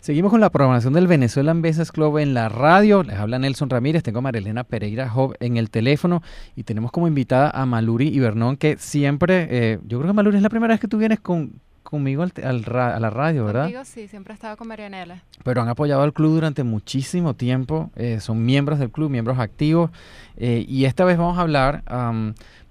Seguimos 0.00 0.30
con 0.30 0.40
la 0.40 0.48
programación 0.50 0.92
del 0.92 1.08
Venezuelan 1.08 1.60
Business 1.60 1.90
Club 1.90 2.18
en 2.18 2.32
la 2.32 2.48
radio. 2.48 3.02
Les 3.02 3.16
habla 3.16 3.38
Nelson 3.38 3.68
Ramírez, 3.68 4.04
tengo 4.04 4.20
a 4.20 4.22
Marilena 4.22 4.62
Pereira 4.62 5.08
Job 5.08 5.34
en 5.40 5.56
el 5.56 5.70
teléfono 5.70 6.22
y 6.54 6.62
tenemos 6.62 6.92
como 6.92 7.08
invitada 7.08 7.50
a 7.50 7.66
Maluri 7.66 8.08
Ibernón, 8.08 8.56
que 8.56 8.76
siempre, 8.78 9.48
eh, 9.50 9.78
yo 9.86 9.98
creo 9.98 10.12
que 10.12 10.14
Maluri 10.14 10.36
es 10.36 10.42
la 10.42 10.50
primera 10.50 10.72
vez 10.72 10.80
que 10.80 10.86
tú 10.86 10.98
vienes 10.98 11.18
con, 11.18 11.60
conmigo 11.82 12.22
al, 12.22 12.32
a 12.42 13.00
la 13.00 13.10
radio, 13.10 13.44
¿verdad? 13.44 13.64
Conmigo 13.64 13.84
sí, 13.84 14.06
siempre 14.06 14.32
he 14.32 14.36
estado 14.36 14.56
con 14.56 14.68
Marianela. 14.68 15.24
Pero 15.42 15.62
han 15.62 15.68
apoyado 15.68 16.02
al 16.02 16.12
club 16.12 16.32
durante 16.34 16.62
muchísimo 16.62 17.34
tiempo, 17.34 17.90
eh, 17.96 18.20
son 18.20 18.46
miembros 18.46 18.78
del 18.78 18.90
club, 18.90 19.10
miembros 19.10 19.40
activos, 19.40 19.90
eh, 20.36 20.64
y 20.66 20.84
esta 20.84 21.04
vez 21.04 21.18
vamos 21.18 21.38
a 21.38 21.40
hablar, 21.40 21.82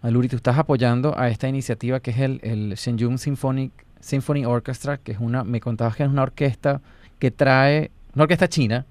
Maluri, 0.01 0.29
tú 0.29 0.37
estás 0.37 0.57
apoyando 0.57 1.19
a 1.19 1.27
esta 1.27 1.49
iniciativa 1.49 1.99
que 1.99 2.11
es 2.11 2.19
el, 2.19 2.39
el 2.41 2.75
Shenyun 2.75 3.17
Symphonic 3.17 3.73
Symphony 3.99 4.45
Orchestra, 4.45 4.97
que 4.97 5.11
es 5.11 5.19
una, 5.19 5.43
me 5.43 5.59
contabas 5.59 5.95
que 5.95 6.03
es 6.03 6.09
una 6.09 6.23
orquesta 6.23 6.81
que 7.19 7.31
trae, 7.31 7.91
una 8.13 8.23
orquesta 8.23 8.47
china, 8.47 8.85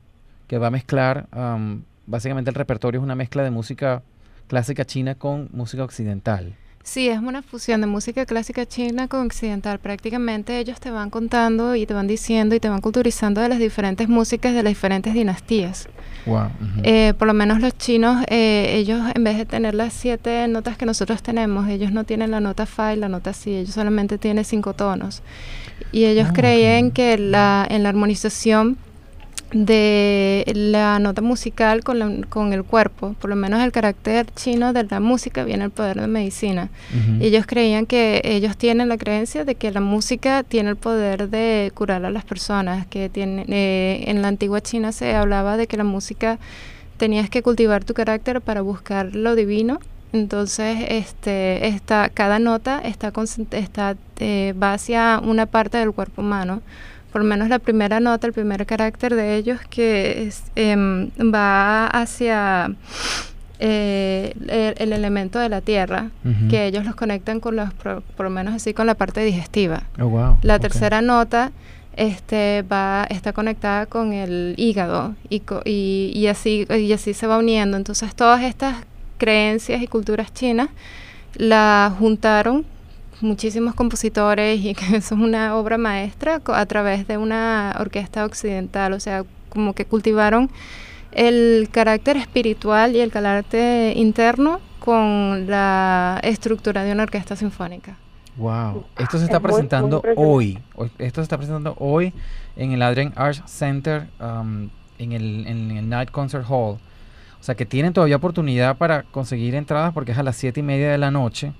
que 0.47 0.59
va 0.59 0.69
a 0.69 0.71
mezclar, 0.71 1.27
básicamente 2.07 2.51
el 2.51 2.55
repertorio 2.55 3.01
es 3.01 3.05
una 3.05 3.15
mezcla 3.15 3.43
de 3.43 3.51
música 3.51 4.03
clásica 4.47 4.85
china 4.85 5.15
con 5.15 5.49
música 5.53 5.85
occidental. 5.85 6.55
Sí, 6.87 7.09
es 7.09 7.19
una 7.19 7.43
fusión 7.43 7.81
de 7.81 7.89
música 7.89 8.25
clásica 8.27 8.65
china 8.65 9.09
con 9.09 9.27
occidental. 9.27 9.81
Prácticamente 9.81 10.61
ellos 10.61 10.79
te 10.79 10.93
van 10.93 11.11
contando 11.11 11.75
y 11.75 11.85
te 11.85 11.95
van 11.95 12.07
diciendo 12.07 12.55
y 12.55 12.61
te 12.61 12.69
van 12.69 12.81
culturizando 12.81 13.41
de 13.41 13.49
las 13.49 13.59
diferentes 13.59 14.09
músicas 14.09 14.55
de 14.55 14.63
las 14.63 14.71
diferentes 14.71 15.13
dinastías. 15.13 15.89
Wow. 16.27 16.49
Eh, 16.85 17.13
por 17.19 17.27
lo 17.27 17.35
menos 17.35 17.61
los 17.61 17.77
chinos, 17.77 18.25
eh, 18.29 18.77
ellos 18.77 19.01
en 19.17 19.25
vez 19.25 19.37
de 19.37 19.47
tener 19.47 19.75
las 19.75 19.95
siete 19.95 20.47
notas 20.47 20.77
que 20.77 20.87
nosotros 20.87 21.25
tenemos, 21.25 21.69
ellos 21.69 21.91
no 21.91 22.05
tienen 22.05 22.31
la 22.31 22.39
nota 22.39 22.67
fa 22.67 22.95
y 22.95 22.97
la 22.97 23.09
nota 23.09 23.33
si, 23.33 23.57
ellos 23.57 23.75
solamente 23.75 24.17
tienen 24.17 24.45
cinco 24.45 24.73
tonos. 24.73 25.25
Y 25.93 26.05
ellos 26.05 26.29
ah, 26.31 26.33
creían 26.35 26.91
que 26.91 27.19
la, 27.19 27.67
en 27.69 27.83
la 27.83 27.91
armonización 27.91 28.77
de 29.53 30.45
la 30.55 30.99
nota 30.99 31.23
musical 31.23 31.85
con, 31.85 32.25
con, 32.25 32.53
el 32.53 32.65
cuerpo, 32.65 33.15
por 33.21 33.31
lo 33.31 33.37
menos 33.37 33.63
el 33.63 33.71
carácter 33.71 34.27
chino 34.35 34.73
de 34.73 34.85
la 34.85 34.99
música 34.99 35.45
viene 35.45 35.65
el 35.65 35.71
poder 35.71 36.01
de 36.01 36.09
medicina. 36.09 36.69
Ellos 37.21 37.47
creían 37.47 37.87
que 37.87 38.21
ellos 38.25 38.57
tienen 38.57 38.89
la 38.89 38.99
creencia 38.99 39.45
de 39.45 39.55
que 39.55 39.71
la 39.71 39.81
música 39.81 40.43
tiene 40.43 40.71
el 40.71 40.77
poder 40.77 41.29
de 41.31 41.71
curar 41.75 42.05
a 42.05 42.11
las 42.11 42.25
personas, 42.25 42.87
que 42.87 43.09
tiene, 43.09 43.45
eh, 43.49 44.05
en 44.09 44.21
la 44.21 44.29
antigua 44.29 44.61
China 44.61 44.91
se 44.91 45.15
hablaba 45.15 45.57
de 45.57 45.69
que 45.69 45.77
la 45.77 45.85
música 45.85 46.39
tenías 46.97 47.31
que 47.31 47.43
cultivar 47.43 47.85
tu 47.85 47.95
carácter 47.95 48.41
para 48.41 48.63
buscar 48.63 49.15
lo 49.15 49.37
divino. 49.37 49.79
Entonces, 50.21 50.79
este, 50.89 51.69
esta, 51.69 52.09
cada 52.09 52.39
nota 52.39 52.81
está, 52.81 53.13
está 53.51 53.97
eh, 54.19 54.55
va 54.61 54.73
hacia 54.73 55.21
una 55.23 55.47
parte 55.47 55.79
del 55.79 55.93
cuerpo 55.93 56.23
humano. 56.23 56.63
Por 57.13 57.23
lo 57.23 57.29
menos 57.29 57.49
la 57.49 57.59
primera 57.59 58.01
nota, 58.01 58.27
el 58.27 58.33
primer 58.33 58.65
carácter 58.67 59.15
de 59.15 59.37
ellos 59.37 59.61
que 59.71 60.31
em, 60.55 61.11
va 61.21 61.87
hacia 61.87 62.75
eh, 63.59 64.35
el, 64.79 64.93
elemento 64.93 65.39
de 65.39 65.49
la 65.49 65.61
tierra, 65.61 66.11
que 66.51 66.67
ellos 66.67 66.85
los 66.85 66.95
conectan 66.95 67.41
con 67.41 67.57
los, 67.57 67.73
por, 67.73 68.03
lo 68.19 68.31
menos 68.31 68.55
así, 68.55 68.75
con 68.75 68.87
la 68.87 68.95
parte 68.95 69.23
digestiva. 69.25 69.85
Oh, 69.99 70.37
la 70.43 70.59
tercera 70.59 71.01
nota 71.01 71.53
este 71.97 72.63
va 72.71 73.07
está 73.09 73.33
conectada 73.33 73.87
con 73.87 74.13
el 74.13 74.55
hígado 74.59 75.15
y, 75.31 75.43
y, 75.65 76.13
y, 76.15 76.27
así 76.27 76.67
y 76.69 76.93
así 76.93 77.15
se 77.15 77.27
va 77.27 77.39
uniendo. 77.39 77.79
Entonces 77.79 78.15
todas 78.15 78.43
estas 78.43 78.77
creencias 79.19 79.83
y 79.83 79.87
culturas 79.87 80.33
chinas 80.33 80.69
la 81.35 81.95
juntaron 81.99 82.65
muchísimos 83.21 83.75
compositores 83.75 84.61
y 84.61 84.75
que 84.75 84.97
eso 84.97 85.15
es 85.15 85.21
una 85.21 85.57
obra 85.57 85.79
maestra 85.79 86.41
a 86.45 86.67
través 86.67 87.07
de 87.07 87.17
una 87.17 87.77
orquesta 87.79 88.25
occidental, 88.25 88.93
o 88.93 89.01
sea, 89.01 89.25
como 89.49 89.75
que 89.75 89.85
cultivaron 89.85 90.51
el 91.13 91.69
carácter 91.71 92.17
espiritual 92.17 92.95
y 92.95 93.01
el 93.01 93.11
carácter 93.11 93.97
interno 93.97 94.61
con 94.81 95.47
la 95.47 96.21
estructura 96.23 96.85
de 96.85 96.93
una 96.93 97.05
orquesta 97.05 97.37
sinfónica. 97.37 97.97
Wow, 98.37 98.85
esto 98.99 99.19
se 99.19 99.25
está 99.25 99.41
presentando 99.41 100.03
hoy, 100.17 100.59
esto 100.99 101.21
se 101.21 101.23
está 101.23 101.39
presentando 101.39 101.75
hoy 101.79 102.13
en 102.55 102.73
el 102.73 102.83
Adrian 102.83 103.15
Arts 103.17 103.43
Center, 103.47 104.09
um, 104.21 104.69
en, 104.99 105.13
el, 105.13 105.47
en 105.47 105.71
el 105.71 105.89
Night 105.89 106.11
Concert 106.11 106.45
Hall. 106.47 106.79
O 107.41 107.43
sea 107.47 107.55
que 107.55 107.67
tienen 107.67 107.93
todavía 107.93 108.17
oportunidad 108.17 108.77
para 108.77 109.05
conseguir 109.05 109.55
entradas 109.55 109.93
porque 109.93 110.13
es 110.13 110.19
a 110.19 110.23
las 110.23 110.37
siete 110.37 110.61
y 110.61 110.63
media 110.63 110.91
de 110.91 110.99
la 110.99 111.11
noche. 111.11 111.53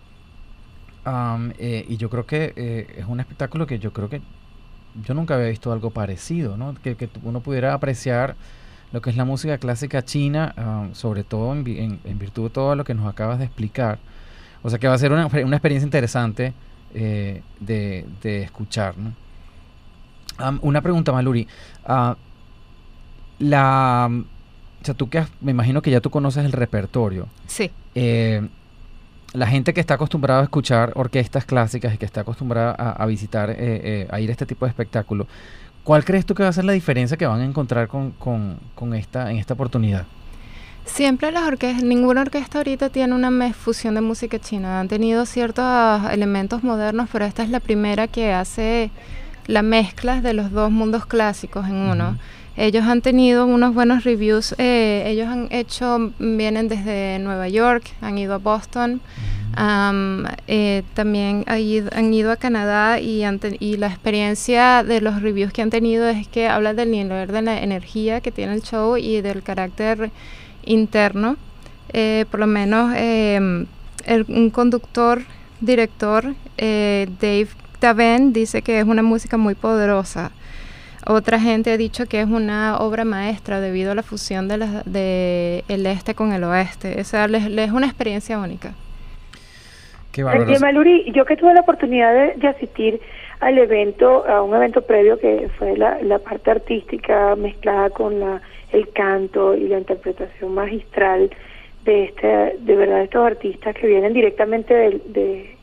Eh, 1.59 1.87
y 1.89 1.97
yo 1.99 2.11
creo 2.11 2.27
que 2.27 2.53
eh, 2.57 2.97
es 2.99 3.07
un 3.07 3.21
espectáculo 3.21 3.67
que 3.67 3.79
yo 3.79 3.93
creo 3.93 4.09
que 4.09 4.21
yo 5.05 5.15
nunca 5.15 5.35
había 5.35 5.49
visto 5.49 5.71
algo 5.71 5.91
parecido, 5.91 6.57
¿no? 6.57 6.75
Que, 6.75 7.09
uno 7.23 7.41
pudiera 7.41 7.75
apreciar 7.75 8.35
lo 8.93 9.01
que 9.01 9.11
es 9.11 9.17
la 9.17 9.25
música 9.25 9.59
clásica 9.59 10.05
china, 10.05 10.91
sobre 10.93 11.23
todo 11.23 11.53
en, 11.53 12.01
virtud 12.19 12.45
de 12.45 12.51
todo 12.51 12.75
lo 12.75 12.85
que 12.85 12.95
nos 12.95 13.07
acabas 13.07 13.39
de 13.39 13.45
explicar. 13.45 13.99
O 14.63 14.71
sea 14.71 14.79
que 14.79 14.89
va 14.89 14.95
a 14.95 14.99
ser 14.99 15.13
una, 15.13 15.27
experiencia 15.27 15.85
interesante 15.85 16.55
eh, 16.95 17.43
de, 17.61 18.43
escuchar. 18.43 18.95
¿no? 18.97 19.13
una 20.63 20.81
pregunta, 20.81 21.13
Maluri. 21.13 21.47
Uh, 21.87 22.15
la, 23.39 24.11
sea, 24.87 24.95
tú 24.95 25.09
que 25.09 25.25
me 25.41 25.51
imagino 25.51 25.83
que 25.83 25.91
ya 25.91 26.01
tú 26.01 26.11
conoces 26.11 26.45
el 26.45 26.53
repertorio. 26.53 27.29
Sí 27.47 27.71
la 29.37 29.47
gente 29.47 29.75
que 29.75 29.81
está 29.81 29.95
acostumbrada 29.95 30.41
a 30.41 30.45
escuchar 30.45 30.93
orquestas 30.95 31.45
clásicas 31.45 31.95
y 31.95 31.99
que 31.99 32.07
está 32.07 32.23
acostumbrada 32.23 32.73
a, 32.73 33.05
visitar, 33.07 33.51
eh, 33.51 33.57
eh, 33.59 34.09
a 34.11 34.19
ir 34.19 34.31
a 34.31 34.33
este 34.33 34.47
tipo 34.47 34.65
de 34.65 34.71
espectáculo, 34.71 35.27
¿cuál 35.85 36.05
crees 36.05 36.25
tú 36.25 36.35
que 36.35 36.43
va 36.43 36.49
a 36.49 36.53
ser 36.53 36.65
la 36.65 36.73
diferencia 36.73 37.19
que 37.19 37.27
van 37.27 37.41
a 37.41 37.45
encontrar 37.45 37.89
con, 37.89 38.95
esta, 38.95 39.31
en 39.31 39.37
esta 39.37 39.55
oportunidad? 39.55 40.07
Siempre 40.87 41.33
las 41.33 41.43
orquestas, 41.43 41.83
ninguna 41.83 42.23
orquesta 42.23 42.59
ahorita 42.59 42.89
tiene 42.89 43.15
una 43.15 43.53
fusión 43.53 43.95
de 43.97 44.01
música 44.01 44.39
china. 44.39 44.81
Han 44.81 44.89
tenido 44.89 45.27
ciertos 45.27 45.65
elementos 46.11 46.63
modernos, 46.63 47.09
pero 47.13 47.25
esta 47.25 47.43
es 47.43 47.51
la 47.51 47.61
primera 47.61 48.07
que 48.07 48.33
hace 48.33 48.91
la 49.49 49.63
mezcla 49.63 50.23
de 50.23 50.33
los 50.33 50.51
dos 50.51 50.71
mundos 50.71 51.05
clásicos 51.05 51.67
en 51.67 51.75
uno. 51.75 52.17
Ellos 52.57 52.85
han 52.85 53.03
tenido 53.03 53.45
unos 53.45 53.75
buenos 53.75 54.05
reviews. 54.05 54.55
Eh, 54.57 55.05
ellos 55.07 55.29
han 55.29 55.49
hecho, 55.51 56.13
vienen 56.19 56.69
desde 56.69 57.19
Nueva 57.19 57.49
York, 57.49 57.85
han 58.01 58.17
ido 58.17 58.35
a 58.35 58.39
Boston, 58.39 59.03
eh, 60.47 60.83
también 60.95 61.45
han 61.47 62.15
ido, 62.15 62.33
a 62.33 62.37
Canadá 62.37 62.99
y, 62.99 63.25
y 63.61 63.77
la 63.77 63.89
experiencia 63.89 64.83
de 64.85 65.03
los 65.03 65.21
reviews 65.21 65.53
que 65.53 65.61
han 65.61 65.71
tenido 65.71 66.09
es 66.09 66.29
que 66.29 66.49
habla 66.49 66.73
del 66.73 66.91
nivel 66.91 67.29
de 67.29 67.43
la 67.43 67.63
energía 67.63 68.23
que 68.23 68.33
tiene 68.33 68.55
el 68.55 68.63
show 68.63 68.97
y 68.97 69.21
del 69.21 69.43
carácter 69.43 70.11
interno. 70.65 71.37
Eh, 71.93 72.25
por 72.31 72.41
lo 72.41 72.47
menos 72.47 72.95
em, 72.97 73.67
un 74.29 74.51
conductor, 74.51 75.23
director, 75.61 76.35
Dave 76.57 77.49
Taven, 77.81 78.33
dice 78.33 78.63
que 78.63 78.79
es 78.79 78.87
una 78.87 79.03
música 79.03 79.37
muy 79.37 79.55
poderosa. 79.55 80.33
Otra 81.09 81.39
gente 81.39 81.71
ha 81.71 81.77
dicho 81.77 82.07
que 82.07 82.21
es 82.21 82.27
una 82.27 82.79
obra 82.79 83.05
maestra 83.05 83.61
debido 83.61 83.93
a 83.93 83.95
la 83.95 84.03
fusión 84.03 84.49
de, 84.49 84.59
de 84.87 85.63
el 85.69 85.87
este 85.87 86.17
con 86.17 86.33
el 86.33 86.43
oeste. 86.43 87.01
O 87.01 87.05
sea, 87.05 87.29
les, 87.29 87.47
es 87.47 87.71
una 87.71 87.87
experiencia 87.87 88.41
única. 88.41 88.73
Qué 90.11 90.25
bárbaro. 90.25 90.59
Maluri, 90.59 91.13
yo 91.13 91.25
que 91.25 91.37
tuve 91.37 91.55
la 91.55 91.61
oportunidad 91.61 92.35
de, 92.35 92.49
asistir 92.49 93.01
al 93.39 93.57
evento, 93.57 94.27
a 94.27 94.43
un 94.43 94.57
evento 94.57 94.83
previo 94.83 95.17
que 95.21 95.49
fue 95.57 95.77
la, 95.77 96.03
la 96.03 96.19
parte 96.19 96.51
artística 96.51 97.37
mezclada 97.37 97.91
con 97.91 98.19
la, 98.19 98.43
el 98.73 98.89
canto 98.93 99.55
y 99.55 99.69
la 99.69 99.79
interpretación 99.79 100.55
magistral 100.55 101.31
de 101.85 102.05
este, 102.05 102.57
de 102.59 102.75
verdad 102.75 103.03
estos 103.03 103.25
artistas 103.25 103.77
que 103.77 103.87
vienen 103.87 104.13
directamente 104.13 104.75
de, 104.75 105.57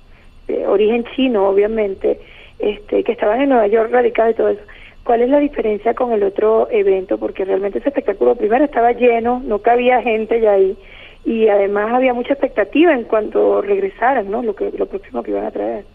de, 0.48 0.68
origen 0.68 1.04
chino, 1.16 1.50
obviamente, 1.50 2.18
este, 2.60 3.04
que 3.04 3.12
estaban 3.12 3.42
en 3.42 3.50
Nueva 3.50 3.68
York 3.68 3.92
radicados 3.92 4.32
y 4.32 4.38
todo 4.38 4.50
eso 4.50 4.62
¿Cuál 5.04 5.22
es 5.22 5.30
la 5.30 5.40
diferencia 5.40 5.94
con 5.94 6.14
el 6.14 6.24
otro 6.24 6.70
evento? 6.72 7.18
Porque 7.18 7.44
realmente 7.44 7.80
ese 7.80 7.90
espectáculo 7.90 8.36
primero 8.36 8.64
estaba 8.64 8.94
lleno, 8.94 9.42
no 9.44 9.60
cabía 9.60 10.02
gente 10.02 10.40
ya 10.40 10.54
ahí 10.54 10.78
y 11.26 11.48
además 11.48 11.92
había 11.92 12.14
mucha 12.14 12.34
expectativa 12.34 12.94
en 12.94 13.04
cuanto 13.04 13.62
regresaran, 13.62 14.30
¿no? 14.30 14.44
Lo 14.44 14.56
que 14.56 14.72
lo 14.72 14.86
próximo 14.86 15.24
que 15.24 15.32
iban 15.32 15.46
a 15.46 15.52
traer. 15.52 15.86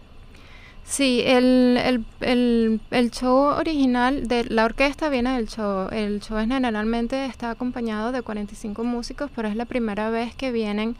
Sí, 0.83 1.21
el, 1.23 1.77
el, 1.77 2.03
el, 2.21 2.79
el, 2.89 3.11
show 3.11 3.59
original 3.59 4.27
de 4.27 4.43
la 4.45 4.65
orquesta 4.65 5.09
viene 5.09 5.35
del 5.35 5.47
show. 5.47 5.87
El 5.91 6.19
show 6.19 6.37
generalmente 6.39 7.25
está 7.25 7.51
acompañado 7.51 8.11
de 8.11 8.23
45 8.23 8.83
músicos, 8.83 9.29
pero 9.35 9.47
es 9.47 9.55
la 9.55 9.65
primera 9.65 10.09
vez 10.09 10.33
que 10.35 10.51
vienen 10.51 10.95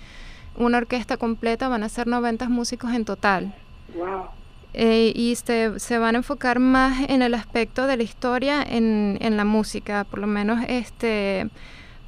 una 0.57 0.78
orquesta 0.78 1.18
completa, 1.18 1.69
van 1.69 1.81
a 1.81 1.89
ser 1.89 2.06
90 2.06 2.50
músicos 2.50 2.94
en 2.94 3.04
total. 3.04 3.56
Wow. 3.95 4.38
Eh, 4.74 5.12
y 5.16 5.36
se, 5.36 5.80
se, 5.80 5.98
van 5.98 6.16
a 6.16 6.19
enfocar 6.19 6.60
más 6.60 7.10
en 7.10 7.24
el 7.24 7.33
aspecto 7.33 7.88
de 7.88 7.98
la 7.98 8.04
historia 8.04 8.62
en, 8.62 9.18
en 9.19 9.36
la 9.36 9.44
música, 9.44 10.04
por 10.04 10.19
lo 10.19 10.27
menos 10.27 10.63
este 10.68 11.50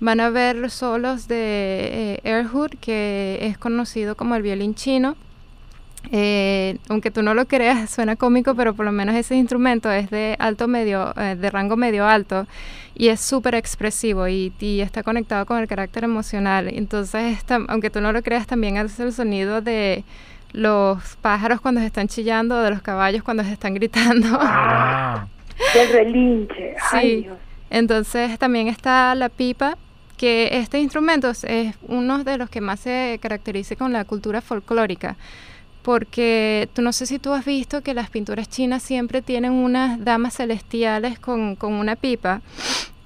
van 0.02 0.20
a 0.20 0.30
ver 0.32 0.70
solos 0.70 1.28
de 1.28 2.20
eh, 2.24 2.68
que 2.80 3.40
es 3.42 3.58
conocido 3.58 4.16
como 4.18 4.36
el 4.36 4.42
violín 4.42 4.74
chino, 4.74 5.16
eh, 6.12 6.78
aunque 6.90 7.12
tú 7.12 7.22
no 7.22 7.36
lo 7.36 7.46
creas, 7.46 7.90
suena 7.96 8.16
cómico, 8.16 8.56
pero 8.56 8.74
por 8.74 8.86
lo 8.86 8.92
menos 8.92 9.16
ese 9.16 9.36
instrumento 9.36 9.92
es 9.92 10.10
de 10.10 10.36
alto 10.40 10.68
medio, 10.68 11.14
eh, 11.18 11.36
de 11.36 11.50
rango 11.52 11.78
medio 11.78 12.08
alto 12.08 12.48
y 12.96 13.10
es 13.10 13.22
súper 13.22 13.54
expresivo 13.56 14.28
y, 14.28 14.52
está 14.60 15.04
conectado 15.04 15.46
con 15.46 15.60
el 15.60 15.68
carácter 15.68 16.04
emocional. 16.04 16.68
Entonces, 16.68 17.38
aunque 17.68 17.92
tú 17.92 18.02
no 18.02 18.12
lo 18.12 18.24
creas, 18.24 18.48
también 18.48 18.78
hace 18.78 19.04
el 19.04 19.14
sonido 19.14 19.62
de 19.62 20.04
los 20.54 21.16
pájaros 21.18 21.62
cuando 21.62 21.82
se 21.82 21.88
están 21.88 22.08
chillando 22.08 22.58
o 22.58 22.62
de 22.62 22.70
los 22.70 22.82
caballos 22.82 23.24
cuando 23.24 23.44
se 23.44 23.54
están 23.54 23.74
gritando. 23.74 24.28
Del 25.74 25.90
relinche. 25.92 26.76
Sí. 26.92 27.28
Entonces 27.70 28.38
también 28.40 28.68
está 28.68 29.16
la 29.16 29.30
pipa, 29.30 29.78
que 30.18 30.50
este 30.52 30.80
instrumento 30.80 31.30
es 31.30 31.76
uno 31.88 32.24
de 32.24 32.38
los 32.38 32.50
que 32.50 32.62
más 32.62 32.82
se 32.82 33.20
caracteriza 33.22 33.76
con 33.76 33.94
la 33.94 34.06
cultura 34.06 34.42
folclórica 34.42 35.18
porque 35.82 36.70
tú 36.74 36.82
no 36.82 36.94
sé 36.94 37.06
si 37.06 37.20
tú 37.20 37.34
has 37.34 37.46
visto 37.46 37.82
que 37.82 37.94
las 37.94 38.10
pinturas 38.10 38.50
chinas 38.50 38.84
siempre 38.84 39.22
tienen 39.22 39.52
unas 39.52 40.04
damas 40.04 40.36
celestiales 40.36 41.20
con, 41.20 41.58
una 41.62 41.96
pipa. 41.96 42.42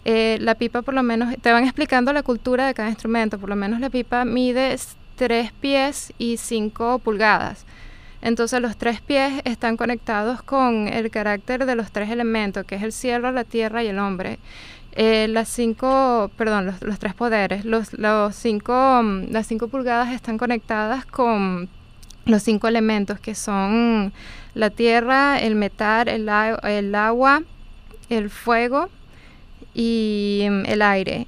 Eh, 0.03 0.37
la 0.41 0.55
pipa 0.55 0.81
por 0.81 0.93
lo 0.93 1.01
menos, 1.01 1.33
te 1.41 1.51
van 1.51 1.63
explicando 1.63 2.13
la 2.13 2.21
cultura 2.21 2.67
de 2.67 2.73
cada 2.73 2.89
instrumento, 2.89 3.39
por 3.39 3.49
lo 3.49 3.55
menos 3.55 3.79
la 3.79 3.89
pipa 3.89 4.25
mide 4.25 4.77
tres 5.15 5.51
pies 5.51 6.13
y 6.17 6.37
cinco 6.37 6.99
pulgadas. 6.99 7.65
Entonces 8.21 8.59
los 8.61 8.75
tres 8.77 9.01
pies 9.01 9.41
están 9.45 9.77
conectados 9.77 10.41
con 10.41 10.87
el 10.87 11.11
carácter 11.11 11.65
de 11.65 11.75
los 11.75 11.91
tres 11.91 12.09
elementos, 12.09 12.65
que 12.65 12.75
es 12.75 12.83
el 12.83 12.91
cielo, 12.91 13.31
la 13.31 13.43
tierra 13.43 13.83
y 13.83 13.87
el 13.87 13.99
hombre. 13.99 14.39
Eh, 14.93 15.27
las 15.29 15.49
cinco, 15.49 16.31
perdón, 16.37 16.73
los, 16.79 16.99
tres 16.99 17.13
poderes, 17.13 17.65
los, 17.65 17.93
los 17.93 18.35
cinco, 18.35 19.01
las 19.29 19.45
cinco 19.45 19.67
pulgadas 19.67 20.13
están 20.13 20.37
conectadas 20.37 21.05
con 21.05 21.69
los 22.25 22.41
cinco 22.41 22.67
elementos 22.67 23.19
que 23.19 23.35
son 23.35 24.13
la 24.53 24.69
tierra, 24.69 25.37
el 25.37 25.55
metal, 25.55 26.07
el, 26.07 26.29
el 26.63 26.95
agua, 26.95 27.43
el 28.09 28.29
fuego 28.29 28.89
y 29.73 30.47
mm, 30.49 30.65
el 30.65 30.81
aire. 30.81 31.27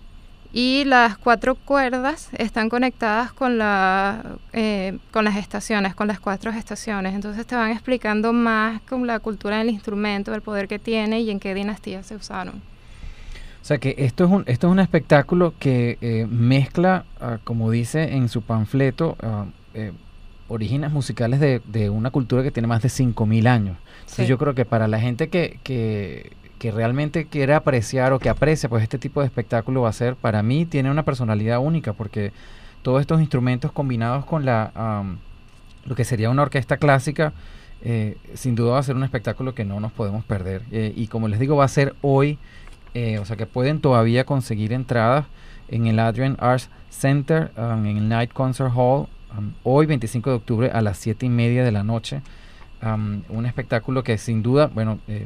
Y 0.60 0.86
las 0.86 1.20
cuatro 1.20 1.54
cuerdas 1.54 2.30
están 2.36 2.68
conectadas 2.68 3.32
con, 3.32 3.60
la, 3.60 4.40
eh, 4.54 4.98
con 5.12 5.24
las 5.24 5.36
estaciones, 5.36 5.94
con 5.94 6.08
las 6.08 6.20
cuatro 6.20 6.50
estaciones. 6.50 7.14
Entonces 7.14 7.46
te 7.46 7.54
van 7.54 7.70
explicando 7.70 8.34
más 8.34 8.82
con 8.82 9.06
la 9.06 9.20
cultura 9.20 9.60
del 9.60 9.70
instrumento, 9.70 10.34
el 10.34 10.42
poder 10.42 10.68
que 10.68 10.80
tiene 10.80 11.22
y 11.22 11.30
en 11.30 11.40
qué 11.40 11.54
dinastía 11.54 12.02
se 12.02 12.16
usaron. 12.16 12.56
O 12.56 13.66
sea 13.66 13.78
que 13.78 13.94
esto 14.00 14.26
es 14.26 14.32
un, 14.32 14.44
esto 14.48 14.66
es 14.66 14.72
un 14.72 14.80
espectáculo 14.80 15.54
que 15.60 16.00
eh, 16.02 16.26
mezcla, 16.28 17.06
ah, 17.22 17.38
como 17.44 17.70
dice 17.70 18.16
en 18.16 18.28
su 18.28 18.42
panfleto, 18.42 19.16
uh, 19.22 19.46
orígenes 20.48 20.92
musicales 20.92 21.40
de, 21.40 21.62
de, 21.66 21.92
una 21.92 22.10
cultura 22.10 22.42
que 22.42 22.50
tiene 22.50 22.66
más 22.66 22.82
de 22.82 22.90
5.000 22.90 23.48
años. 23.48 23.78
Entonces 24.00 24.28
yo 24.28 24.40
creo 24.40 24.56
que 24.56 24.66
para 24.66 24.88
la 24.88 25.00
gente 25.00 25.30
que, 25.30 25.60
que, 25.62 26.32
que, 26.60 26.72
realmente 26.72 27.28
quiere 27.28 27.54
apreciar 27.54 28.14
o 28.14 28.20
que 28.20 28.30
aprecia 28.30 28.70
pues 28.70 28.84
este 28.84 28.98
tipo 28.98 29.22
de 29.22 29.28
espectáculo 29.28 29.82
va 29.82 29.90
a 29.90 29.94
ser, 29.94 30.16
para 30.16 30.44
mí 30.44 30.66
tiene 30.66 30.92
una 30.92 31.04
personalidad 31.04 31.60
única 31.60 31.94
porque 31.94 32.32
todos 32.82 33.02
estos 33.02 33.20
instrumentos 33.20 33.72
combinados 33.72 34.26
con 34.26 34.46
la 34.46 34.72
lo 35.88 35.96
que 35.96 36.04
sería 36.04 36.30
una 36.30 36.44
orquesta 36.44 36.78
clásica, 36.78 37.34
eh, 37.82 38.18
sin 38.34 38.56
duda 38.56 38.74
va 38.74 38.80
a 38.80 38.84
ser 38.84 38.96
un 38.96 39.04
espectáculo 39.04 39.56
que 39.56 39.66
no 39.66 39.80
nos 39.80 39.92
podemos 39.92 40.24
perder. 40.26 40.64
Eh, 40.72 40.94
y 40.96 41.08
como 41.08 41.28
les 41.28 41.40
digo, 41.40 41.56
va 41.56 41.66
a 41.66 41.70
ser 41.70 41.96
hoy, 42.02 42.38
eh, 42.94 43.20
o 43.20 43.26
sea 43.26 43.38
que 43.38 43.46
pueden 43.46 43.80
todavía 43.80 44.26
conseguir 44.26 44.74
entradas 44.74 45.26
en 45.70 45.88
el 45.88 46.00
Adrian 46.00 46.38
Arts 46.40 46.70
Center, 46.90 47.52
en 47.58 47.86
el 47.86 48.10
Night 48.10 48.34
Concert 48.34 48.72
Hall 48.76 49.08
hoy 49.64 49.86
25 49.86 50.30
de 50.30 50.36
octubre 50.36 50.72
a 50.72 50.82
las 50.82 50.98
7 50.98 51.26
y 51.26 51.30
media 51.30 51.64
de 51.64 51.72
la 51.72 51.84
noche. 51.84 52.22
Un 52.82 53.46
espectáculo 53.46 54.04
que 54.04 54.18
sin 54.18 54.44
duda, 54.44 54.70
bueno, 54.74 55.00
eh, 55.08 55.26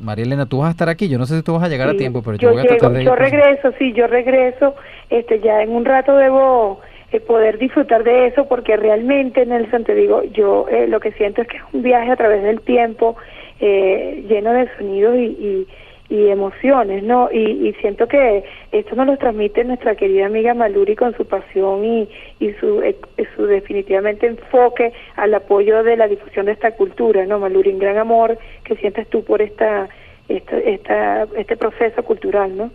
María 0.00 0.24
Elena, 0.24 0.46
tú 0.46 0.58
vas 0.58 0.68
a 0.68 0.70
estar 0.72 0.88
aquí, 0.88 1.08
yo 1.08 1.18
no 1.18 1.26
sé 1.26 1.36
si 1.36 1.42
tú 1.42 1.52
vas 1.52 1.62
a 1.62 1.68
llegar 1.68 1.88
a 1.88 1.94
tiempo, 1.94 2.22
pero 2.22 2.36
yo, 2.36 2.52
voy 2.52 2.62
a 2.62 2.66
tratar 2.66 2.92
de 2.92 3.04
Yo 3.04 3.14
regreso, 3.14 3.72
sí, 3.78 3.92
yo 3.92 4.06
regreso, 4.06 4.74
este, 5.10 5.40
ya 5.40 5.62
en 5.62 5.70
un 5.70 5.84
rato 5.84 6.16
debo 6.16 6.80
eh, 7.12 7.20
poder 7.20 7.58
disfrutar 7.58 8.04
de 8.04 8.26
eso 8.26 8.46
porque 8.46 8.76
realmente, 8.76 9.44
Nelson, 9.44 9.84
te 9.84 9.94
digo, 9.94 10.22
yo 10.24 10.66
eh, 10.68 10.86
lo 10.88 11.00
que 11.00 11.12
siento 11.12 11.42
es 11.42 11.48
que 11.48 11.56
es 11.56 11.62
un 11.72 11.82
viaje 11.82 12.10
a 12.10 12.16
través 12.16 12.42
del 12.42 12.60
tiempo 12.60 13.16
eh, 13.60 14.24
lleno 14.28 14.52
de 14.52 14.68
sonidos 14.76 15.16
y 15.16 15.18
y 15.20 15.66
emociones, 16.10 17.02
¿no? 17.02 17.30
Y, 17.30 17.74
siento 17.80 18.08
que 18.08 18.42
esto 18.72 18.96
nos 18.96 19.06
lo 19.06 19.16
transmite 19.18 19.62
nuestra 19.64 19.94
querida 19.94 20.26
amiga 20.26 20.54
Maluri 20.54 20.96
con 20.96 21.14
su 21.16 21.26
pasión 21.26 21.84
y, 21.84 22.08
y 22.40 22.52
su, 22.54 22.82
eh, 22.82 22.96
su 23.36 23.44
definitivamente 23.44 24.26
enfoque 24.26 24.92
al 25.16 25.34
apoyo 25.34 25.82
de 25.82 25.96
la 25.96 26.08
difusión 26.08 26.46
de 26.46 26.52
esta 26.52 26.72
cultura, 26.72 27.26
¿no? 27.26 27.38
Maluri, 27.38 27.70
un 27.72 27.78
gran 27.78 27.98
amor 27.98 28.38
que 28.64 28.76
sientes 28.76 29.06
tú 29.08 29.22
por 29.22 29.42
esta, 29.42 29.88
esta, 30.28 30.56
esta, 30.58 31.24
este 31.36 31.56
proceso 31.56 32.02
cultural, 32.02 32.56
¿no? 32.56 32.70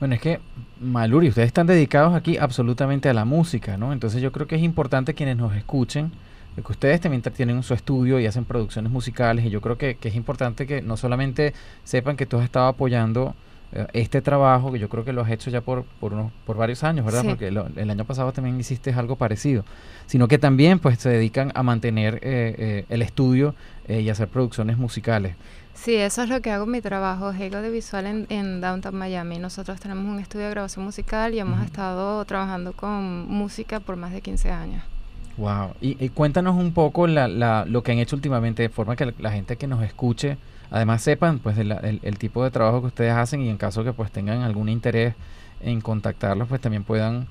Bueno, 0.00 0.16
es 0.16 0.20
que 0.20 0.38
Maluri, 0.80 1.28
ustedes 1.28 1.46
están 1.46 1.68
dedicados 1.68 2.14
aquí 2.14 2.36
absolutamente 2.38 3.08
a 3.08 3.14
la 3.14 3.24
música, 3.24 3.76
¿no? 3.76 3.92
Entonces 3.92 4.20
yo 4.20 4.32
creo 4.32 4.48
que 4.48 4.56
es 4.56 4.62
importante 4.62 5.14
quienes 5.14 5.36
nos 5.36 5.54
escuchen 5.54 6.10
que 6.62 6.72
ustedes 6.72 7.00
también 7.00 7.22
tienen 7.22 7.62
su 7.62 7.74
estudio 7.74 8.20
y 8.20 8.26
hacen 8.26 8.44
producciones 8.44 8.92
musicales 8.92 9.44
y 9.44 9.50
yo 9.50 9.60
creo 9.60 9.76
que, 9.76 9.98
es 10.00 10.14
importante 10.14 10.66
que 10.66 10.82
no 10.82 10.96
solamente 10.96 11.52
sepan 11.82 12.16
que 12.16 12.26
tú 12.26 12.38
has 12.38 12.44
estado 12.44 12.68
apoyando 12.68 13.34
eh, 13.72 13.86
este 13.92 14.22
trabajo, 14.22 14.72
que 14.72 14.78
yo 14.78 14.88
creo 14.88 15.04
que 15.04 15.12
lo 15.12 15.22
has 15.22 15.30
hecho 15.30 15.50
ya 15.50 15.60
por, 15.60 15.84
por, 16.00 16.12
unos, 16.12 16.30
por 16.46 16.56
varios 16.56 16.84
años, 16.84 17.04
¿verdad? 17.04 17.24
Porque 17.24 17.48
el 17.48 17.90
año 17.90 18.04
pasado 18.04 18.32
también 18.32 18.58
hiciste 18.60 18.92
algo 18.92 19.16
parecido, 19.16 19.64
sino 20.06 20.28
que 20.28 20.38
también 20.38 20.78
pues 20.78 20.98
se 20.98 21.08
dedican 21.08 21.50
a 21.54 21.62
mantener 21.62 22.16
eh, 22.16 22.20
eh, 22.22 22.84
el 22.88 23.02
estudio 23.02 23.54
y 23.88 24.08
hacer 24.08 24.28
producciones 24.28 24.78
musicales. 24.78 25.36
Sí, 25.74 25.96
eso 25.96 26.22
es 26.22 26.28
lo 26.30 26.40
que 26.40 26.50
hago 26.50 26.64
en 26.64 26.70
mi 26.70 26.80
trabajo, 26.80 27.30
es 27.30 27.38
de 27.38 27.70
visual 27.70 28.06
en, 28.06 28.26
en, 28.30 28.60
Downtown 28.60 28.94
Miami. 28.94 29.38
Nosotros 29.38 29.80
tenemos 29.80 30.06
un 30.06 30.20
estudio 30.20 30.46
de 30.46 30.52
grabación 30.52 30.84
musical 30.84 31.34
y 31.34 31.40
hemos 31.40 31.62
estado 31.62 32.24
trabajando 32.24 32.72
con 32.72 33.26
música 33.28 33.80
por 33.80 33.96
más 33.96 34.12
de 34.12 34.22
15 34.22 34.50
años. 34.50 34.93
Wow. 35.36 35.74
Y, 35.80 36.08
cuéntanos 36.10 36.56
un 36.56 36.72
poco 36.72 37.06
la, 37.06 37.64
lo 37.66 37.82
que 37.82 37.92
han 37.92 37.98
hecho 37.98 38.16
últimamente, 38.16 38.62
de 38.62 38.68
forma 38.68 38.96
que 38.96 39.12
la, 39.18 39.32
gente 39.32 39.56
que 39.56 39.66
nos 39.66 39.82
escuche, 39.82 40.36
además 40.70 41.02
sepan 41.02 41.40
pues 41.40 41.58
el, 41.58 41.72
el, 41.72 42.18
tipo 42.18 42.44
de 42.44 42.50
trabajo 42.50 42.80
que 42.80 42.86
ustedes 42.88 43.12
hacen 43.12 43.42
y 43.42 43.48
en 43.48 43.56
caso 43.56 43.82
que 43.84 43.92
pues 43.92 44.10
tengan 44.12 44.42
algún 44.42 44.68
interés 44.68 45.14
en 45.60 45.80
contactarlos, 45.80 46.48
pues 46.48 46.60
también 46.60 46.84
puedan 46.84 47.26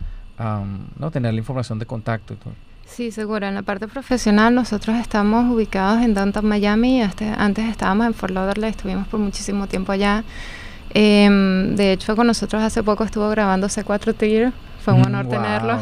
no 1.00 1.12
tener 1.12 1.34
la 1.34 1.40
información 1.40 1.80
de 1.80 1.86
contacto 1.86 2.34
y 2.34 2.38
todo. 2.38 2.54
Sí, 2.86 3.12
seguro. 3.12 3.48
En 3.48 3.56
la 3.56 3.62
parte 3.62 3.88
profesional 3.88 4.54
nosotros 4.54 4.98
estamos 4.98 5.50
ubicados 5.52 6.02
en 6.02 6.14
Downtown 6.14 6.46
Miami. 6.46 7.02
Este, 7.02 7.28
antes 7.30 7.70
estábamos 7.70 8.08
en 8.08 8.14
Fort 8.14 8.34
Lauderdale, 8.34 8.68
estuvimos 8.70 9.08
por 9.08 9.20
muchísimo 9.20 9.68
tiempo 9.68 9.92
allá. 9.94 10.24
Em, 10.94 11.76
de 11.76 11.94
hecho, 11.94 12.16
con 12.16 12.28
nosotros 12.28 12.62
hace 12.62 12.84
poco 12.84 13.04
estuvo 13.04 13.30
grabando 13.30 13.68
C4 13.68 14.14
Tier 14.14 14.54
fue 14.84 14.94
un 14.94 15.02
mm, 15.02 15.06
honor 15.06 15.30
tenerlo. 15.30 15.80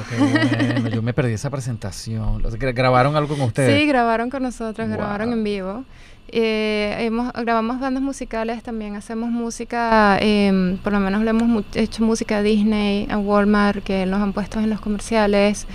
Yo 0.93 1.01
me 1.01 1.13
perdí 1.13 1.33
esa 1.33 1.49
presentación. 1.49 2.43
¿Grabaron 2.59 3.15
algo 3.15 3.35
con 3.35 3.47
ustedes? 3.47 3.79
Sí, 3.79 3.87
grabaron 3.87 4.29
con 4.29 4.43
nosotros, 4.43 4.87
grabaron 4.87 5.33
en 5.33 5.43
vivo. 5.43 5.83
Eh, 6.27 6.95
hemos, 6.99 7.33
grabamos 7.33 7.79
bandas 7.79 8.01
musicales, 8.01 8.63
también 8.63 8.95
hacemos 8.95 9.29
música, 9.29 10.17
eh, 10.21 10.77
por 10.83 10.93
lo 10.93 10.99
menos 10.99 11.23
le 11.23 11.31
hemos 11.31 11.65
hecho 11.75 12.03
música 12.03 12.37
a 12.37 12.41
Disney, 12.41 13.07
a 13.09 13.17
Walmart, 13.17 13.83
que 13.83 14.05
nos 14.05 14.21
han 14.21 14.31
puesto 14.31 14.59
en 14.59 14.69
los 14.69 14.79
comerciales, 14.79 15.67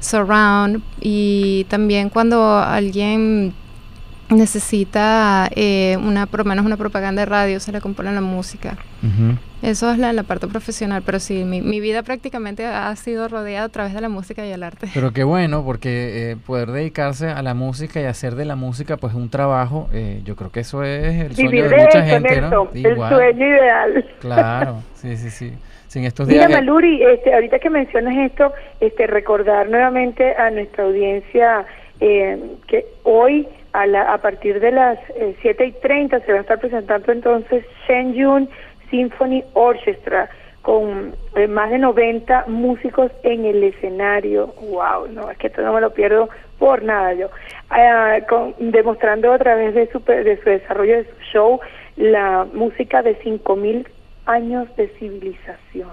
Surround, 0.00 0.82
y 1.00 1.64
también 1.70 2.10
cuando 2.10 2.58
alguien 2.58 3.54
necesita 4.30 5.48
eh, 5.54 5.96
una, 5.98 6.26
por 6.26 6.40
lo 6.40 6.44
menos 6.44 6.64
una 6.64 6.76
propaganda 6.76 7.22
de 7.22 7.26
radio, 7.26 7.60
se 7.60 7.72
le 7.72 7.80
compone 7.80 8.12
la 8.12 8.20
música. 8.20 8.76
Eso 9.62 9.90
es 9.90 9.98
la, 9.98 10.12
la, 10.12 10.22
parte 10.22 10.46
profesional, 10.48 11.02
pero 11.04 11.20
sí, 11.20 11.44
mi, 11.44 11.60
mi, 11.60 11.80
vida 11.80 12.02
prácticamente 12.02 12.66
ha 12.66 12.94
sido 12.96 13.28
rodeada 13.28 13.66
a 13.66 13.68
través 13.68 13.94
de 13.94 14.00
la 14.00 14.08
música 14.08 14.44
y 14.44 14.50
el 14.50 14.62
arte. 14.62 14.88
Pero 14.92 15.12
qué 15.12 15.24
bueno, 15.24 15.64
porque 15.64 16.32
eh, 16.32 16.36
poder 16.36 16.70
dedicarse 16.70 17.28
a 17.28 17.42
la 17.42 17.54
música 17.54 18.00
y 18.00 18.04
hacer 18.04 18.34
de 18.34 18.44
la 18.44 18.56
música 18.56 18.96
pues 18.96 19.14
un 19.14 19.30
trabajo, 19.30 19.88
eh, 19.92 20.20
yo 20.24 20.36
creo 20.36 20.50
que 20.50 20.60
eso 20.60 20.82
es 20.82 21.14
el 21.14 21.34
sueño 21.36 21.68
de, 21.68 21.76
mucha 21.76 22.02
gente, 22.02 22.40
¿no? 22.40 22.68
El 22.74 22.96
sueño 22.96 23.46
ideal. 23.46 24.04
Claro, 24.20 24.82
sí, 24.94 25.16
sí, 25.16 25.30
sí. 25.30 25.52
Sin 25.86 26.04
estos 26.04 26.26
días 26.26 26.46
Mira, 26.46 26.60
Maluri, 26.60 27.02
este, 27.02 27.34
ahorita 27.34 27.58
que 27.58 27.68
mencionas 27.68 28.16
esto, 28.16 28.52
este, 28.80 29.06
recordar 29.06 29.68
nuevamente 29.68 30.34
a 30.36 30.50
nuestra 30.50 30.84
audiencia 30.84 31.66
eh, 32.00 32.38
que 32.66 32.86
hoy 33.02 33.46
a, 33.72 33.86
la, 33.86 34.12
a 34.12 34.18
partir 34.18 34.60
de 34.60 34.70
las 34.70 34.98
eh, 35.16 35.36
7 35.42 35.66
y 35.66 35.72
30 35.72 36.20
se 36.20 36.32
va 36.32 36.38
a 36.38 36.40
estar 36.42 36.60
presentando 36.60 37.12
entonces 37.12 37.64
Shenyun 37.86 38.48
Symphony 38.90 39.44
Orchestra 39.54 40.28
con 40.62 41.14
eh, 41.34 41.48
más 41.48 41.70
de 41.70 41.78
90 41.78 42.44
músicos 42.46 43.10
en 43.24 43.44
el 43.44 43.64
escenario. 43.64 44.54
¡Wow! 44.60 45.08
No, 45.10 45.30
es 45.30 45.38
que 45.38 45.48
esto 45.48 45.62
no 45.62 45.72
me 45.72 45.80
lo 45.80 45.92
pierdo 45.92 46.28
por 46.58 46.82
nada 46.82 47.14
yo. 47.14 47.28
Ah, 47.68 48.18
demostrando 48.58 49.32
a 49.32 49.38
través 49.38 49.74
de 49.74 49.90
su, 49.90 49.98
de 50.00 50.38
su 50.42 50.48
desarrollo 50.48 50.98
de 50.98 51.04
su 51.04 51.20
show 51.32 51.60
la 51.96 52.46
música 52.52 53.02
de 53.02 53.16
5000 53.16 53.88
años 54.26 54.68
de 54.76 54.88
civilización. 54.98 55.90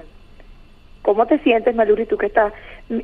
¿Cómo 1.02 1.26
te 1.26 1.40
sientes, 1.40 1.76
Maluri, 1.76 2.06
tú 2.06 2.18
que 2.18 2.28
estás 2.28 2.54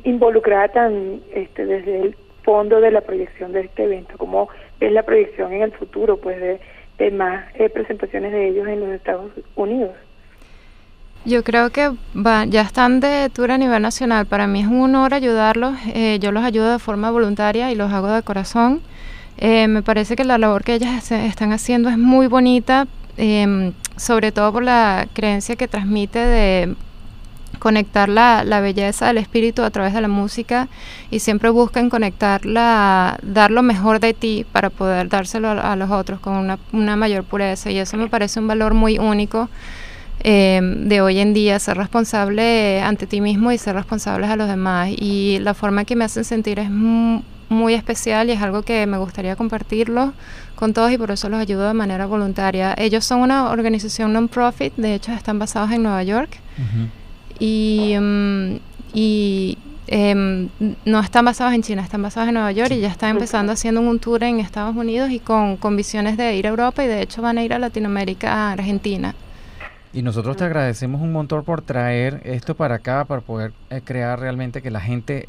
involucrada 0.04 0.68
tan 0.68 1.20
este, 1.34 1.66
desde 1.66 2.02
el 2.02 2.16
fondo 2.46 2.80
de 2.80 2.92
la 2.92 3.00
proyección 3.00 3.52
de 3.52 3.62
este 3.62 3.84
evento, 3.84 4.14
cómo 4.16 4.48
es 4.80 4.92
la 4.92 5.02
proyección 5.02 5.52
en 5.52 5.62
el 5.62 5.72
futuro, 5.72 6.16
pues 6.18 6.40
de, 6.40 6.60
de 6.96 7.10
más 7.10 7.44
eh, 7.56 7.68
presentaciones 7.68 8.32
de 8.32 8.48
ellos 8.48 8.68
en 8.68 8.80
los 8.80 8.90
Estados 8.90 9.32
Unidos. 9.56 9.90
Yo 11.24 11.42
creo 11.42 11.70
que 11.70 11.90
ya 12.48 12.62
están 12.62 13.00
de 13.00 13.28
tour 13.30 13.50
a 13.50 13.58
nivel 13.58 13.82
nacional. 13.82 14.26
Para 14.26 14.46
mí 14.46 14.60
es 14.60 14.68
un 14.68 14.94
honor 14.94 15.12
ayudarlos. 15.12 15.74
Eh, 15.92 16.18
yo 16.20 16.30
los 16.30 16.44
ayudo 16.44 16.70
de 16.70 16.78
forma 16.78 17.10
voluntaria 17.10 17.72
y 17.72 17.74
los 17.74 17.92
hago 17.92 18.06
de 18.06 18.22
corazón. 18.22 18.80
Eh, 19.38 19.66
me 19.66 19.82
parece 19.82 20.14
que 20.14 20.24
la 20.24 20.38
labor 20.38 20.62
que 20.62 20.74
ellas 20.74 21.10
están 21.10 21.52
haciendo 21.52 21.88
es 21.88 21.98
muy 21.98 22.28
bonita, 22.28 22.86
em, 23.16 23.72
sobre 23.96 24.30
todo 24.30 24.52
por 24.52 24.62
la 24.62 25.08
creencia 25.14 25.56
que 25.56 25.66
transmite 25.66 26.20
de 26.20 26.76
conectar 27.58 28.08
la, 28.08 28.42
belleza 28.60 29.06
del 29.06 29.18
espíritu 29.18 29.62
a 29.62 29.70
través 29.70 29.94
de 29.94 30.00
la 30.00 30.08
música 30.08 30.68
y 31.10 31.20
siempre 31.20 31.50
buscan 31.50 31.90
conectarla, 31.90 33.18
dar 33.22 33.50
lo 33.50 33.62
mejor 33.62 34.00
de 34.00 34.14
ti 34.14 34.46
para 34.52 34.70
poder 34.70 35.08
dárselo 35.08 35.50
a, 35.50 35.76
los 35.76 35.90
otros 35.90 36.20
con 36.20 36.34
una, 36.34 36.58
una 36.72 36.96
mayor 36.96 37.24
pureza. 37.24 37.70
Y 37.70 37.78
eso 37.78 37.96
me 37.96 38.08
parece 38.08 38.40
un 38.40 38.48
valor 38.48 38.74
muy 38.74 38.98
único 38.98 39.48
eh, 40.20 40.60
de 40.62 41.00
hoy 41.00 41.18
en 41.18 41.34
día, 41.34 41.58
ser 41.58 41.76
responsable 41.76 42.80
ante 42.80 43.06
ti 43.06 43.20
mismo 43.20 43.52
y 43.52 43.58
ser 43.58 43.76
responsables 43.76 44.30
a 44.30 44.36
los 44.36 44.48
demás. 44.48 44.90
Y 44.90 45.38
la 45.40 45.54
forma 45.54 45.84
que 45.84 45.96
me 45.96 46.04
hacen 46.04 46.24
sentir 46.24 46.58
es 46.58 46.70
muy 47.48 47.74
especial 47.74 48.28
y 48.28 48.32
es 48.32 48.42
algo 48.42 48.62
que 48.62 48.86
me 48.86 48.98
gustaría 48.98 49.36
compartirlo 49.36 50.12
con 50.56 50.72
todos 50.72 50.90
y 50.90 50.98
por 50.98 51.10
eso 51.10 51.28
los 51.28 51.40
ayudo 51.40 51.68
de 51.68 51.74
manera 51.74 52.06
voluntaria. 52.06 52.74
Ellos 52.76 53.04
son 53.04 53.20
una 53.20 53.50
organización 53.50 54.12
non-profit, 54.12 54.74
de 54.76 54.94
hecho 54.94 55.12
están 55.12 55.38
basados 55.38 55.70
en 55.70 55.82
Nueva 55.82 56.02
York 56.02 56.38
y, 56.58 56.62
mm, 56.62 56.90
y 57.38 57.92
em, 59.88 60.48
no 60.84 61.00
están 61.00 61.24
basados 61.24 61.54
en 61.54 61.62
China, 61.62 61.82
están 61.82 62.02
basados 62.02 62.28
en 62.28 62.34
Nueva 62.34 62.52
York 62.52 62.72
y 62.72 62.80
ya 62.80 62.88
están 62.88 63.10
empezando 63.10 63.52
haciendo 63.52 63.80
un 63.80 63.98
tour 63.98 64.22
en 64.24 64.40
Estados 64.40 64.74
Unidos 64.74 65.10
y 65.10 65.20
con, 65.20 65.56
con 65.56 65.76
visiones 65.76 66.16
de 66.16 66.36
ir 66.36 66.46
a 66.46 66.50
Europa 66.50 66.84
y 66.84 66.88
de 66.88 67.02
hecho 67.02 67.22
van 67.22 67.38
a 67.38 67.44
ir 67.44 67.52
a 67.52 67.58
Latinoamérica, 67.58 68.32
a 68.32 68.52
Argentina. 68.52 69.14
Y 69.96 70.02
nosotros 70.02 70.36
te 70.36 70.44
agradecemos 70.44 71.00
un 71.00 71.10
montón 71.10 71.42
por 71.42 71.62
traer 71.62 72.20
esto 72.24 72.54
para 72.54 72.74
acá, 72.74 73.06
para 73.06 73.22
poder 73.22 73.54
eh, 73.70 73.80
crear 73.82 74.20
realmente 74.20 74.60
que 74.60 74.70
la 74.70 74.82
gente 74.82 75.24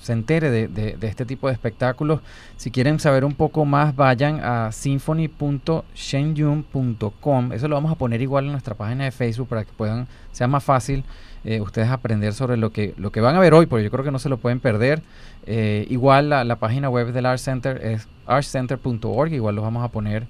se 0.00 0.14
entere 0.14 0.50
de, 0.50 0.96
este 1.02 1.26
tipo 1.26 1.46
de 1.46 1.52
espectáculos. 1.52 2.20
Si 2.56 2.70
quieren 2.70 3.00
saber 3.00 3.26
un 3.26 3.34
poco 3.34 3.66
más, 3.66 3.94
vayan 3.94 4.40
a 4.42 4.72
symphony.shenyun.com. 4.72 7.52
Eso 7.52 7.68
lo 7.68 7.74
vamos 7.74 7.92
a 7.92 7.96
poner 7.96 8.22
igual 8.22 8.46
en 8.46 8.52
nuestra 8.52 8.74
página 8.74 9.04
de 9.04 9.10
Facebook 9.10 9.48
para 9.48 9.66
que 9.66 9.72
puedan, 9.76 10.08
sea 10.32 10.48
más 10.48 10.64
fácil 10.64 11.04
eh, 11.44 11.60
ustedes 11.60 11.90
aprender 11.90 12.32
sobre 12.32 12.56
lo 12.56 12.72
que, 12.72 12.94
lo 12.96 13.12
que 13.12 13.20
van 13.20 13.36
a 13.36 13.40
ver 13.40 13.52
hoy, 13.52 13.66
porque 13.66 13.84
yo 13.84 13.90
creo 13.90 14.04
que 14.04 14.10
no 14.10 14.18
se 14.18 14.30
lo 14.30 14.38
pueden 14.38 14.60
perder. 14.60 15.02
Eh, 15.44 15.86
igual 15.90 16.30
la, 16.30 16.56
página 16.56 16.88
web 16.88 17.12
del 17.12 17.26
Art 17.26 17.40
Center 17.40 17.84
es 17.84 18.08
artcenter.org, 18.26 19.34
igual 19.34 19.54
lo 19.54 19.60
vamos 19.60 19.84
a 19.84 19.88
poner 19.88 20.26